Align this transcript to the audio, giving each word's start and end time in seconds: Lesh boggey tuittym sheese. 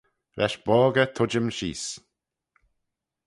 Lesh 0.39 0.57
boggey 0.65 1.11
tuittym 1.15 1.47
sheese. 1.57 1.87